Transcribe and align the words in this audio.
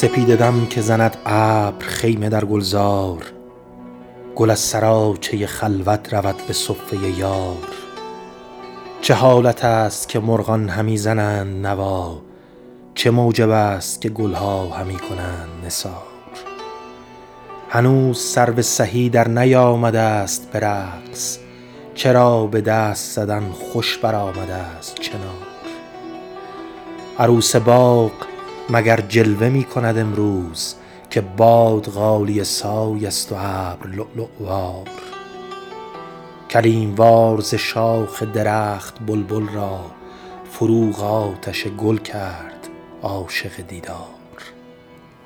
سپیده 0.00 0.36
دم 0.36 0.66
که 0.66 0.80
زند 0.80 1.16
ابر 1.26 1.86
خیمه 1.86 2.28
در 2.28 2.44
گلزار. 2.44 3.22
گل 4.36 4.50
از 4.50 4.58
سراچه 4.58 5.46
خلوت 5.46 6.14
رود 6.14 6.34
به 6.46 6.52
صفه 6.52 7.18
یار. 7.18 7.68
چه 9.00 9.14
حالت 9.14 9.64
است 9.64 10.08
که 10.08 10.20
مرغان 10.20 10.68
همی 10.68 10.96
زنند 10.96 11.66
نوا؟ 11.66 12.18
چه 12.94 13.10
موجب 13.10 13.50
است 13.50 14.00
که 14.00 14.08
گل 14.08 14.32
ها 14.32 14.68
همی 14.68 14.96
کنند 14.96 15.48
نثار؟ 15.66 15.92
هنوز 17.68 18.20
سرو 18.20 18.62
سهی 18.62 19.08
در 19.08 19.28
نیامده 19.28 20.00
است 20.00 20.50
به 20.52 20.60
رقص. 20.60 21.38
چرا 21.94 22.46
به 22.46 22.60
دست 22.60 23.14
زدن 23.14 23.50
خوش 23.52 23.98
برآمده 23.98 24.54
است 24.54 24.94
چنار؟ 24.94 25.50
عروس 27.18 27.56
باغ 27.56 28.29
مگر 28.72 29.00
جلوه 29.00 29.48
می 29.48 29.64
کند 29.64 29.98
امروز 29.98 30.74
که 31.10 31.20
باد 31.20 31.86
غالیه 31.86 32.42
سای 32.42 33.06
است 33.06 33.32
و 33.32 33.34
ابر 33.38 33.86
لؤلؤ 33.86 34.26
وار 34.40 34.88
کلیم 36.50 36.94
وار 36.94 37.40
ز 37.40 37.54
شاخ 37.54 38.22
درخت 38.22 39.06
بلبل 39.06 39.48
را 39.54 39.80
فروغ 40.50 41.02
آتش 41.02 41.66
گل 41.66 41.96
کرد 41.96 42.68
عاشق 43.02 43.66
دیدار. 43.68 43.96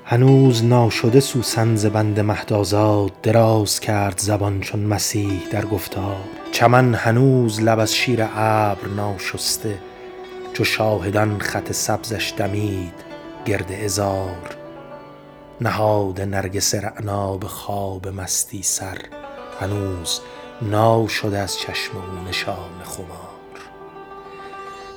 هنوز 0.05 0.63
ناشده 0.63 1.19
سوسن 1.19 1.75
ز 1.75 1.85
بند 1.85 2.19
مهد 2.19 2.53
آزاد 2.53 3.21
دراز 3.23 3.79
کرد 3.79 4.17
زبان 4.17 4.61
چون 4.61 4.79
مسیح 4.79 5.41
در 5.51 5.65
گفتار. 5.65 6.23
چمن 6.51 6.93
هنوز 6.93 7.61
لب 7.61 7.79
از 7.79 7.95
شیر 7.95 8.23
ابر 8.35 8.87
ناشسته 8.95 9.77
چو 10.53 10.63
شاهدان 10.63 11.39
خط 11.39 11.71
سبزش 11.71 12.33
دمید 12.37 13.04
گرد 13.45 13.71
عذار 13.71 14.57
نهاده 15.61 16.25
نرگس 16.25 16.75
رعنا 16.75 17.37
به 17.37 17.47
خواب 17.47 18.07
مستی 18.07 18.63
سر 18.63 18.97
هنوز 19.59 20.19
ناشده 20.61 21.37
از 21.37 21.57
چشم 21.57 21.97
او 21.97 22.29
نشان 22.29 22.83
خمار. 22.83 23.59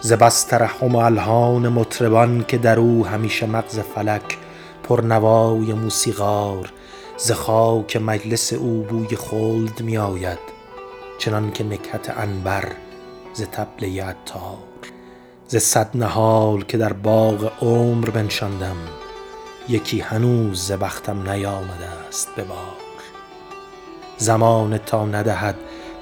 ز 0.00 0.12
بس 0.12 0.42
ترحم 0.42 0.94
و 0.94 0.98
الحان 0.98 1.68
مطربان 1.68 2.44
که 2.48 2.58
در 2.58 2.78
او 2.78 3.06
همیشه 3.06 3.46
مغز 3.46 3.78
فلک 3.78 4.38
پرنوای 4.82 5.72
موسیقار 5.72 6.72
ز 7.16 7.32
خاک 7.32 7.96
مجلس 7.96 8.52
او 8.52 8.82
بوی 8.82 9.16
خلد 9.16 9.80
می 9.80 9.98
آید 9.98 10.38
چنان 11.18 11.52
که 11.52 11.64
نکهت 11.64 12.10
عنبر 12.10 12.72
ز 13.32 13.42
طبله 13.52 14.04
عطار 14.04 14.67
ز 15.50 15.56
صد 15.56 15.90
نهال 15.94 16.62
که 16.62 16.78
در 16.78 16.92
باغ 16.92 17.52
عمر 17.62 18.10
بنشاندم 18.10 18.76
یکی 19.68 20.00
هنوز 20.00 20.66
ز 20.66 20.72
بختم 20.72 21.30
نیامده 21.30 21.86
است 22.08 22.28
به 22.36 22.44
بار 22.44 22.76
زمانه 24.18 24.78
تا 24.78 25.06
ندهد 25.06 25.56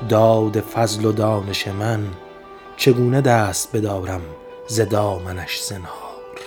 داد 0.08 0.60
فضل 0.60 1.04
و 1.04 1.12
دانش 1.12 1.68
من 1.68 2.06
چگونه 2.76 3.20
دست 3.20 3.76
بدارم 3.76 4.22
ز 4.68 4.80
دامنش 4.80 5.62
زنهار؟ 5.62 6.40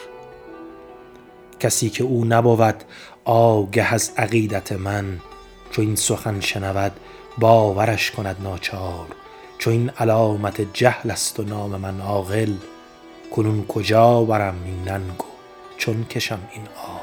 کسی 1.60 1.90
که 1.90 2.04
او 2.04 2.26
نبود 2.26 2.84
آگه 3.26 3.94
از 3.94 4.12
عقیدت 4.18 4.72
من 4.72 5.20
چو 5.72 5.82
این 5.82 5.96
سخن 5.96 6.40
شنود 6.40 6.92
باورش 7.38 8.12
کند 8.12 8.36
ناچار 8.44 9.08
چو 9.58 9.70
این 9.70 9.90
علامت 9.90 10.74
جهل 10.74 11.12
است 11.12 11.40
و 11.40 11.44
نام 11.44 11.76
من 11.76 12.02
عاقل 12.02 12.54
کنون 13.36 13.66
کجا 13.66 14.24
برم 14.24 14.56
این 14.66 14.84
ننگ 14.88 15.22
و 15.22 15.26
چون 15.78 16.04
کشم 16.04 16.40
این 16.54 16.64
عار. 16.64 17.00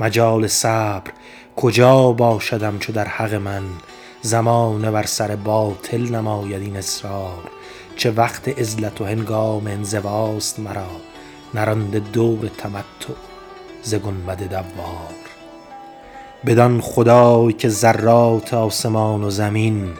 مجال 0.00 0.46
صبر 0.46 1.10
کجا 1.56 2.12
باشدم 2.12 2.78
چو 2.78 2.92
در 2.92 3.08
حق 3.08 3.34
من؟ 3.34 3.62
زمانه 4.22 4.90
بر 4.90 5.06
سر 5.06 5.36
باطل 5.36 6.14
نماید 6.14 6.62
این 6.62 6.76
اصرار. 6.76 7.50
چه 7.96 8.10
وقت 8.10 8.48
عزلت 8.48 9.00
و 9.00 9.04
هنگام 9.04 9.66
انزواست 9.66 10.60
مرا؟ 10.60 10.86
نرانده 11.54 11.98
دور 11.98 12.48
تمتع 12.48 13.14
ز 13.82 13.94
گنبد 13.94 14.42
دوار. 14.50 15.14
بدان 16.46 16.80
خدای 16.80 17.52
که 17.52 17.68
ذرات 17.68 18.54
آسمان 18.54 19.24
و 19.24 19.30
زمین 19.30 19.92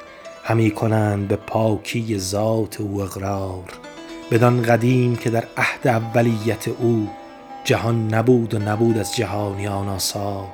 همی 0.44 0.70
کنند 0.70 1.28
به 1.28 1.36
پاکی 1.36 2.18
ذات 2.18 2.80
او 2.80 3.02
اقرار. 3.02 3.85
بدان 4.30 4.62
قدیم 4.62 5.16
که 5.16 5.30
در 5.30 5.44
عهد 5.56 5.88
اولیت 5.88 6.68
او 6.68 7.08
جهان 7.64 8.14
نبود 8.14 8.54
و 8.54 8.58
نبود 8.58 8.98
از 8.98 9.16
جهانیان 9.16 9.88
آثار. 9.88 10.48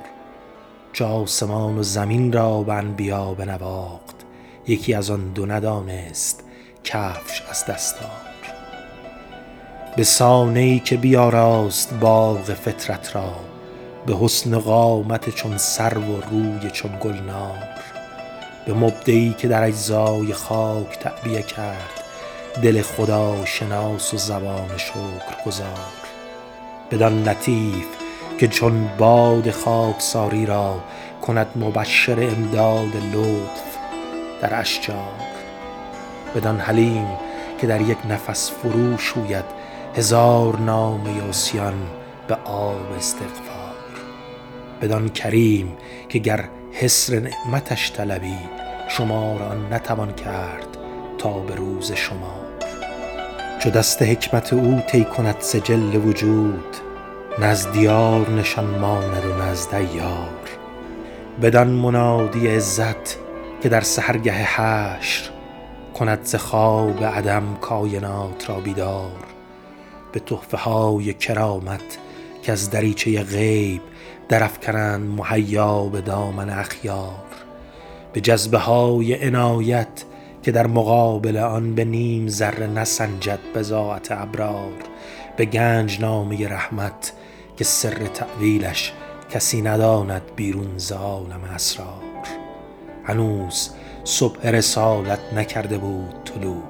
چو 0.93 1.05
آسمان 1.05 1.77
و 1.77 1.83
زمین 1.83 2.33
را 2.33 2.63
به 2.63 2.73
انبیا 2.73 3.33
بنواخت 3.33 4.15
یکی 4.67 4.93
از 4.93 5.09
آن 5.09 5.29
دو 5.33 5.45
ندانست 5.45 6.43
کفش 6.83 7.43
از 7.49 7.65
دستار 7.65 8.09
به 9.95 10.03
سانه 10.03 10.59
ای 10.59 10.79
که 10.79 10.97
بیاراست 10.97 11.93
باغ 11.93 12.41
فطرت 12.41 13.15
را 13.15 13.35
به 14.05 14.15
حسن 14.21 14.59
قامت 14.59 15.29
چون 15.29 15.57
سرو 15.57 16.01
و 16.01 16.21
روی 16.31 16.71
چون 16.71 16.91
گلنار. 16.99 17.57
به 18.65 18.73
مبدعی 18.73 19.35
که 19.37 19.47
در 19.47 19.63
اجزای 19.63 20.33
خاک 20.33 20.99
تعبیه 20.99 21.41
کرد 21.41 22.02
دل 22.61 22.81
خداشناس 22.81 24.13
و 24.13 24.17
زبان 24.17 24.77
شکرگزار 24.77 26.03
بدان 26.91 27.23
لطیف 27.23 27.85
که 28.39 28.47
چون 28.47 28.89
باد 28.97 29.51
خاکساری 29.51 30.45
را 30.45 30.79
کند 31.21 31.47
مبشر 31.55 32.19
امداد 32.23 32.95
لطف 33.13 33.77
در 34.41 34.59
اشجار. 34.59 35.13
بدان 36.35 36.59
حلیم 36.59 37.07
که 37.61 37.67
در 37.67 37.81
یک 37.81 37.97
نفس 38.09 38.51
فرو 38.51 38.97
شوید 38.97 39.45
هزار 39.95 40.59
نامه 40.59 41.29
عصیان 41.29 41.87
به 42.27 42.35
آب 42.45 42.91
استغفار. 42.97 43.73
بدان 44.81 45.09
کریم 45.09 45.77
که 46.09 46.19
گر 46.19 46.49
حصر 46.71 47.19
نعمتش 47.19 47.91
طلبی 47.91 48.37
شمار 48.89 49.43
آن 49.43 49.73
نتوان 49.73 50.13
کرد 50.13 50.82
تا 51.23 51.39
به 51.39 51.55
روز 51.55 51.91
شمار 51.91 52.45
چو 53.59 53.69
دست 53.69 54.01
حکمت 54.01 54.53
او 54.53 54.81
طی 54.87 55.03
کند 55.03 55.35
سجل 55.39 55.95
وجود 55.95 56.77
نه 57.39 57.45
از 57.45 57.71
دیار 57.71 58.29
نشان 58.29 58.65
ماند 58.65 59.25
و 59.25 59.37
نه 59.37 59.43
از 59.43 59.69
دیار 59.69 60.49
بدان 61.41 61.67
منادی 61.67 62.47
عزت 62.47 63.17
که 63.61 63.69
در 63.69 63.81
سحرگه 63.81 64.33
حشر 64.33 65.29
کند 65.93 66.19
ز 66.23 66.35
خواب 66.35 67.03
عدم 67.03 67.57
کاینات 67.61 68.49
را 68.49 68.59
بیدار. 68.59 69.25
به 70.11 70.19
تحفه 70.19 70.57
های 70.57 71.13
کرامت 71.13 71.97
کز 72.43 72.69
دریچه 72.69 73.23
غیب 73.23 73.81
درافکنند 74.29 75.19
مهیا 75.19 75.83
به 75.83 76.01
دامن 76.01 76.49
اخیار. 76.49 77.25
به 78.13 78.21
جذبه 78.21 78.57
های 78.57 79.27
عنایت 79.27 80.03
که 80.43 80.51
در 80.51 80.67
مقابل 80.67 81.37
آن 81.37 81.75
به 81.75 81.85
نیم 81.85 82.27
ذره 82.27 82.67
نسنجد 82.67 83.39
بضاعت 83.55 84.11
ابرار 84.11 84.73
به 85.37 85.45
گنجنامه 85.45 86.47
رحمت 86.47 87.13
که 87.57 87.63
سر 87.63 87.93
تأویلش 87.93 88.93
کسی 89.29 89.61
نداند 89.61 90.21
بیرون 90.35 90.77
ز 90.77 90.91
عالم 90.91 91.43
اسرار. 91.55 92.03
هنوز 93.03 93.69
صبح 94.03 94.49
رسالت 94.49 95.19
نکرده 95.35 95.77
بود 95.77 96.23
طلوع 96.25 96.63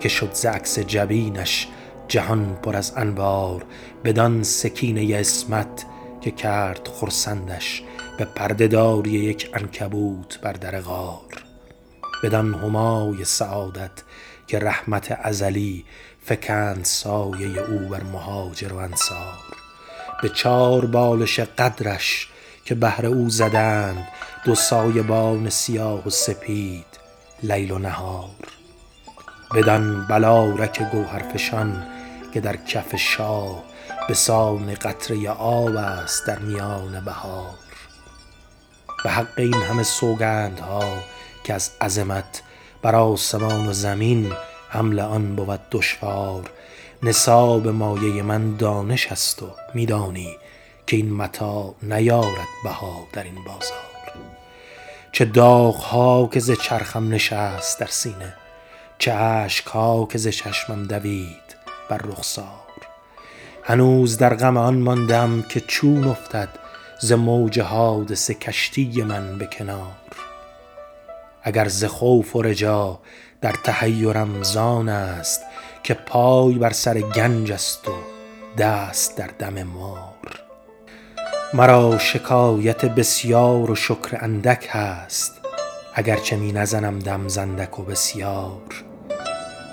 که 0.00 0.08
شد 0.08 0.30
ز 0.64 0.78
جبینش 0.78 1.68
جهان 2.08 2.58
پر 2.62 2.76
از 2.76 2.92
انوار 2.96 3.64
بدان 4.04 4.42
سکینه 4.42 5.18
عصمت 5.18 5.86
که 6.20 6.30
کرد 6.30 6.88
خرسندش 6.88 7.82
به 8.18 8.24
پرده 8.24 8.68
داری 8.68 9.10
یک 9.10 9.50
عنکبوت 9.54 10.40
بر 10.42 10.52
در 10.52 10.80
غار. 10.80 11.45
بدان 12.22 12.54
همای 12.54 13.24
سعادت 13.24 13.90
که 14.46 14.58
رحمت 14.58 15.18
ازلی 15.22 15.84
فکند 16.24 16.84
سایه 16.84 17.60
او 17.60 17.78
بر 17.78 18.02
مهاجر 18.02 18.72
و 18.72 18.76
انصار. 18.76 19.38
به 20.22 20.28
چار 20.28 20.86
بالش 20.86 21.40
قدرش 21.40 22.28
که 22.64 22.74
بهر 22.74 23.06
او 23.06 23.30
زدند 23.30 24.08
دو 24.44 24.54
سایبان 24.54 25.50
سیاه 25.50 26.06
و 26.06 26.10
سپید 26.10 26.86
لیل 27.42 27.70
و 27.70 27.78
نهار. 27.78 28.30
بدان 29.54 30.06
بلارک 30.06 30.82
گوهرفشان 30.82 31.86
که 32.34 32.40
در 32.40 32.56
کف 32.56 32.96
شاه 32.96 33.64
به 34.08 34.14
سان 34.14 34.74
قطره 34.74 35.30
آب 35.30 35.76
است 35.76 36.26
در 36.26 36.38
میان 36.38 37.04
بهار. 37.04 37.54
به 39.04 39.10
حق 39.10 39.38
این 39.38 39.54
همه 39.54 39.82
سوگندها 39.82 41.02
که 41.46 41.54
از 41.54 41.70
عظمت 41.80 42.42
بر 42.82 42.96
آسمان 42.96 43.66
و 43.68 43.72
زمین 43.72 44.32
حمل 44.68 45.00
آن 45.00 45.36
بود 45.36 45.60
دشوار. 45.70 46.50
نصاب 47.02 47.68
مایه 47.68 48.22
من 48.22 48.56
دانش 48.56 49.12
است 49.12 49.42
و 49.42 49.46
می 49.74 49.86
دانی 49.86 50.36
که 50.86 50.96
این 50.96 51.12
متا 51.12 51.74
نیارد 51.82 52.48
بها 52.64 53.06
در 53.12 53.24
این 53.24 53.34
بازار. 53.34 53.76
چه 55.12 55.24
داغ 55.24 55.76
ها 55.76 56.28
که 56.32 56.40
ز 56.40 56.50
چرخم 56.50 57.14
نشست 57.14 57.80
در 57.80 57.86
سینه 57.86 58.34
چه 58.98 59.12
اشک 59.12 59.66
ها 59.66 60.08
که 60.12 60.18
ز 60.18 60.28
چشمم 60.28 60.84
دوید 60.84 61.56
بر 61.88 61.98
رخسار. 61.98 62.46
هنوز 63.62 64.16
در 64.18 64.34
غم 64.34 64.56
آن 64.56 64.78
ماندم 64.78 65.42
که 65.42 65.60
چون 65.60 66.04
افتد 66.04 66.48
ز 67.00 67.12
موج 67.12 67.60
حادثه 67.60 68.34
کشتی 68.34 69.02
من 69.02 69.38
به 69.38 69.46
کنار. 69.46 70.05
اگر 71.46 71.68
ز 71.68 71.84
خوف 71.84 72.36
و 72.36 72.42
رجا 72.42 73.00
در 73.40 73.52
تحیرم 73.64 74.42
زان 74.42 74.88
است 74.88 75.40
که 75.82 75.94
پای 75.94 76.54
بر 76.54 76.70
سر 76.70 77.00
گنج 77.00 77.52
است 77.52 77.88
و 77.88 77.92
دست 78.58 79.16
در 79.16 79.30
دم 79.38 79.62
مار. 79.62 80.40
مرا 81.54 81.98
شکایت 81.98 82.84
بسیار 82.84 83.70
و 83.70 83.74
شکر 83.74 84.18
اندک 84.20 84.68
هست 84.70 85.32
اگر 85.94 86.16
چه 86.16 86.36
می 86.36 86.52
نزنم 86.52 86.98
دم 86.98 87.28
ز 87.28 87.38
اندک 87.38 87.78
و 87.78 87.82
بسیار. 87.82 88.84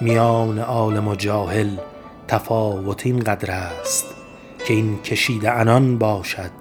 میان 0.01 0.59
عالم 0.59 1.07
و 1.07 1.15
جاهل 1.15 1.77
تفاوت 2.27 3.05
این 3.05 3.19
قدر 3.19 3.51
است 3.51 4.05
که 4.67 4.73
این 4.73 5.01
کشیده 5.01 5.51
عنان 5.51 5.97
باشد 5.97 6.51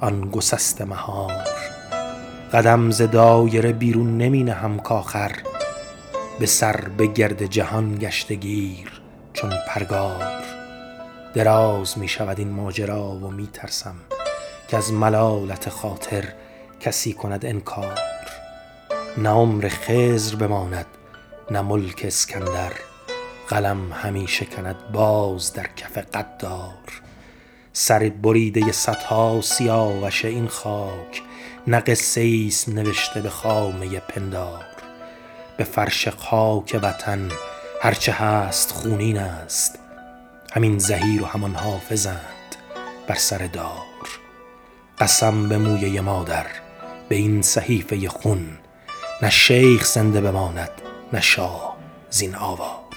آن 0.00 0.30
گسسته 0.30 0.84
مهار. 0.84 1.57
قدم 2.52 2.90
ز 2.90 3.02
دایره 3.02 3.72
بیرون 3.72 4.18
نمی 4.18 4.42
نهم 4.42 4.78
کآخر 4.78 5.32
به 6.40 6.46
سر 6.46 6.76
به 6.76 7.06
گرد 7.06 7.46
جهان 7.46 7.98
گشته 7.98 8.34
گیر 8.34 9.00
چون 9.32 9.52
پرگار. 9.68 10.44
دراز 11.34 11.98
می 11.98 12.08
شود 12.08 12.38
این 12.38 12.50
ماجرا 12.50 13.04
و 13.04 13.30
می 13.30 13.46
ترسم 13.52 13.94
کز 14.68 14.92
ملالت 14.92 15.68
خاطر 15.68 16.24
کسی 16.80 17.12
کند 17.12 17.46
انکار. 17.46 17.98
نه 19.18 19.30
عمر 19.30 19.68
خضر 19.68 20.36
بماند 20.36 20.86
نه 21.50 21.60
ملک 21.60 22.02
اسکندر 22.04 22.72
قلم 23.48 23.92
همی 23.92 24.28
شکند 24.28 24.76
باز 24.92 25.52
در 25.52 25.66
کف 25.76 25.98
غدار 25.98 27.02
سر 27.72 28.12
بریده 28.22 28.72
صدها 28.72 29.40
سیاوش 29.40 30.24
این 30.24 30.46
خاک 30.46 31.22
نه 31.68 31.80
قصه 31.80 32.20
ایست 32.20 32.68
نوشته 32.68 33.20
به 33.20 33.30
خامه 33.30 34.00
پندار. 34.00 34.64
به 35.56 35.64
فرش 35.64 36.08
خاک 36.08 36.80
وطن 36.82 37.28
هر 37.82 37.94
چه 37.94 38.12
هست 38.12 38.72
خونین 38.72 39.18
است. 39.18 39.78
همین 40.52 40.78
زحیر 40.78 41.22
و 41.22 41.26
همان 41.26 41.54
حافظند 41.54 42.56
بر 43.06 43.14
سر 43.14 43.38
دار. 43.38 44.08
قسم 44.98 45.48
به 45.48 45.58
مویه 45.58 46.00
مادر 46.00 46.46
به 47.08 47.16
این 47.16 47.42
صحیفه 47.42 48.08
خون. 48.08 48.58
نه 49.22 49.30
شیخ 49.30 49.84
زنده 49.84 50.20
بماند 50.20 50.70
نه 51.12 51.20
شاه 51.20 51.76
زین 52.10 52.34
آوار. 52.34 52.87